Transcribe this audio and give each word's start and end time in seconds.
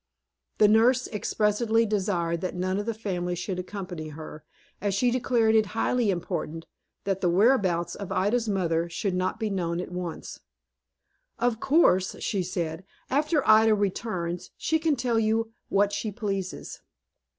The 0.57 0.67
nurse 0.67 1.05
expressly 1.09 1.85
desired 1.85 2.41
that 2.41 2.55
none 2.55 2.79
of 2.79 2.87
the 2.87 2.93
family 2.95 3.35
should 3.35 3.59
accompany 3.59 4.07
her, 4.07 4.43
as 4.81 4.95
she 4.95 5.11
declared 5.11 5.53
it 5.53 5.67
highly 5.77 6.09
important 6.09 6.65
that 7.03 7.21
the 7.21 7.29
whereabouts 7.29 7.93
of 7.93 8.11
Ida's 8.11 8.49
mother 8.49 8.89
should 8.89 9.13
not 9.13 9.39
be 9.39 9.51
known 9.51 9.79
at 9.79 9.91
once. 9.91 10.39
"Of 11.37 11.59
course," 11.59 12.15
she 12.19 12.41
said, 12.41 12.83
"after 13.11 13.47
Ida 13.47 13.75
returns, 13.75 14.49
she 14.57 14.79
can 14.79 14.95
tell 14.95 15.19
you 15.19 15.51
what 15.69 15.93
she 15.93 16.11
pleases. 16.11 16.81